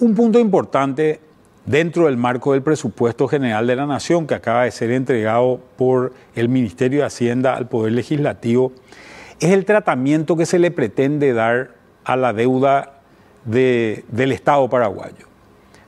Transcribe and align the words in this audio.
Un 0.00 0.14
punto 0.14 0.38
importante 0.38 1.20
dentro 1.66 2.06
del 2.06 2.16
marco 2.16 2.54
del 2.54 2.62
presupuesto 2.62 3.28
general 3.28 3.66
de 3.66 3.76
la 3.76 3.84
Nación 3.84 4.26
que 4.26 4.32
acaba 4.32 4.64
de 4.64 4.70
ser 4.70 4.92
entregado 4.92 5.60
por 5.76 6.14
el 6.34 6.48
Ministerio 6.48 7.00
de 7.00 7.04
Hacienda 7.04 7.54
al 7.54 7.68
Poder 7.68 7.92
Legislativo 7.92 8.72
es 9.40 9.50
el 9.50 9.66
tratamiento 9.66 10.38
que 10.38 10.46
se 10.46 10.58
le 10.58 10.70
pretende 10.70 11.34
dar 11.34 11.72
a 12.04 12.16
la 12.16 12.32
deuda 12.32 13.00
del 13.44 14.32
Estado 14.32 14.70
paraguayo. 14.70 15.26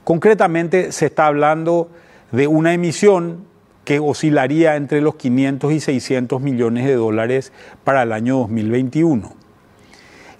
Concretamente 0.05 0.93
se 0.93 1.07
está 1.07 1.27
hablando 1.27 1.89
de 2.33 2.49
una 2.49 2.75
emisión 2.75 3.47
que 3.87 3.99
oscilaría 3.99 4.77
entre 4.77 5.01
los 5.01 5.15
500 5.15 5.73
y 5.73 5.81
600 5.81 6.39
millones 6.43 6.85
de 6.85 6.97
dólares 6.97 7.51
para 7.83 8.03
el 8.03 8.13
año 8.13 8.41
2021. 8.41 9.42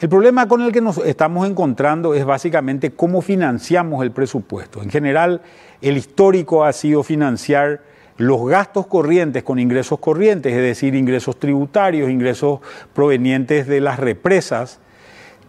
El 0.03 0.09
problema 0.09 0.49
con 0.49 0.61
el 0.63 0.73
que 0.73 0.81
nos 0.81 0.99
estamos 0.99 1.49
encontrando 1.49 2.13
es 2.13 2.25
básicamente 2.25 2.91
cómo 2.91 3.23
financiamos 3.23 4.03
el 4.03 4.11
presupuesto. 4.11 4.83
En 4.83 4.91
general, 4.91 5.43
el 5.81 5.97
histórico 5.97 6.65
ha 6.65 6.73
sido 6.73 7.05
financiar 7.05 7.83
los 8.17 8.45
gastos 8.49 8.89
corrientes 8.89 9.45
con 9.45 9.61
ingresos 9.61 10.01
corrientes, 10.01 10.55
es 10.55 10.61
decir, 10.61 10.97
ingresos 10.97 11.39
tributarios, 11.39 12.11
ingresos 12.11 12.59
provenientes 12.93 13.69
de 13.69 13.81
las 13.81 14.01
represas, 14.01 14.81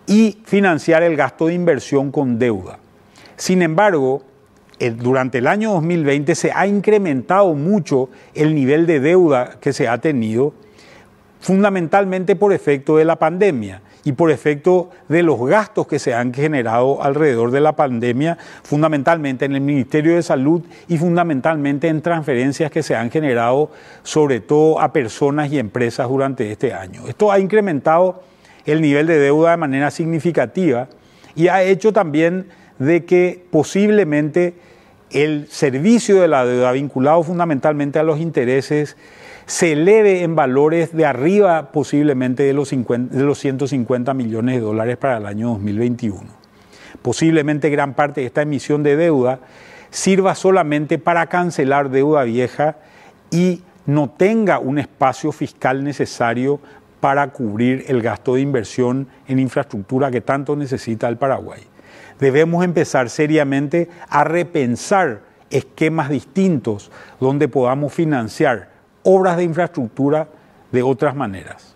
y 0.05 0.38
financiar 0.45 1.01
el 1.01 1.15
gasto 1.15 1.48
de 1.48 1.55
inversión 1.55 2.12
con 2.12 2.38
deuda. 2.38 2.77
Sin 3.38 3.63
embargo, 3.63 4.21
durante 4.98 5.40
el 5.40 5.48
año 5.48 5.71
2020 5.71 6.35
se 6.35 6.51
ha 6.54 6.67
incrementado 6.67 7.55
mucho 7.55 8.09
el 8.35 8.54
nivel 8.54 8.85
de 8.85 8.99
deuda 8.99 9.55
que 9.59 9.73
se 9.73 9.88
ha 9.88 9.98
tenido, 9.98 10.54
fundamentalmente 11.44 12.38
por 12.38 12.54
efecto 12.54 12.96
de 12.96 13.04
la 13.04 13.18
pandemia 13.18 13.82
y 14.06 14.14
por 14.14 14.32
efecto 14.32 14.92
de 15.10 15.24
los 15.24 15.46
gastos 15.46 15.88
que 15.88 16.00
se 16.00 16.13
han 16.13 16.34
generado 16.34 17.04
alrededor 17.04 17.52
de 17.52 17.60
la 17.60 17.76
pandemia, 17.76 18.38
fundamentalmente 18.63 19.44
en 19.44 19.55
el 19.55 19.62
Ministerio 19.62 20.16
de 20.16 20.24
Salud 20.24 20.63
y 20.88 20.98
fundamentalmente 20.98 21.90
en 21.90 22.02
transferencias 22.02 22.72
que 22.72 22.82
se 22.82 22.96
han 22.96 23.12
generado 23.12 23.72
sobre 24.04 24.40
todo 24.40 24.80
a 24.80 24.94
personas 24.94 25.52
y 25.52 25.60
empresas 25.60 26.08
durante 26.08 26.50
este 26.50 26.74
año. 26.74 27.08
Esto 27.10 27.30
ha 27.30 27.40
incrementado 27.40 28.24
el 28.66 28.82
nivel 28.82 29.07
de 29.07 29.20
deuda 29.20 29.52
de 29.52 29.57
manera 29.57 29.91
significativa 29.91 30.88
y 31.35 31.50
ha 31.50 31.62
hecho 31.62 31.91
también 31.91 32.48
de 32.80 33.04
que 33.04 33.46
posiblemente 33.52 34.54
el 35.14 35.48
servicio 35.50 36.22
de 36.22 36.28
la 36.28 36.46
deuda 36.46 36.72
vinculado 36.72 37.24
fundamentalmente 37.24 38.00
a 38.00 38.04
los 38.04 38.20
intereses 38.20 38.98
se 39.46 39.74
eleve 39.74 40.24
en 40.24 40.36
valores 40.36 40.96
de 40.96 41.06
arriba 41.06 41.72
posiblemente 41.72 42.44
de 42.44 42.54
los, 42.54 42.72
de 42.72 43.24
los 43.24 43.38
150 43.40 44.14
millones 44.14 44.56
de 44.56 44.62
dólares 44.62 44.98
para 44.98 45.18
el 45.18 45.26
año 45.26 45.50
2021. 45.50 46.22
Posiblemente 47.02 47.70
gran 47.70 47.94
parte 47.94 48.22
de 48.22 48.28
esta 48.28 48.41
emisión 48.41 48.84
de 48.84 48.96
deuda 48.96 49.40
sirva 49.90 50.36
solamente 50.36 50.98
para 50.98 51.28
cancelar 51.28 51.90
deuda 51.90 52.24
vieja 52.24 52.78
y 53.32 53.62
no 53.86 54.10
tenga 54.10 54.60
un 54.60 54.80
espacio 54.80 55.32
fiscal 55.32 55.84
necesario 55.84 56.60
para 57.00 57.28
cubrir 57.32 57.84
el 57.88 58.02
gasto 58.02 58.36
de 58.36 58.41
inversión 58.41 59.08
en 59.28 59.40
infraestructura 59.40 60.10
que 60.10 60.22
tanto 60.22 60.56
necesita 60.56 61.10
el 61.10 61.18
Paraguay. 61.18 61.73
Debemos 62.20 62.63
empezar 62.63 63.10
seriamente 63.10 63.90
a 64.09 64.24
repensar 64.24 65.22
esquemas 65.50 66.09
distintos 66.09 66.91
donde 67.19 67.47
podamos 67.47 67.94
financiar 67.94 68.69
obras 69.03 69.38
de 69.38 69.44
infraestructura 69.44 70.28
de 70.72 70.84
otras 70.84 71.16
maneras. 71.16 71.75